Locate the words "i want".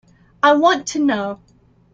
0.41-0.87